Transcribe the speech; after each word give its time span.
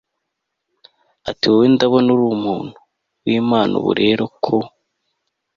atiwowe 1.29 1.65
ndabona 1.73 2.09
uri 2.15 2.25
umuntu 2.37 2.77
wImana 3.25 3.71
ubu 3.79 3.91
rero 4.01 4.21
uko 4.29 4.55